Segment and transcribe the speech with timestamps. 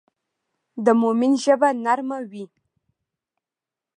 [0.85, 2.45] د مؤمن ژبه نرم وي.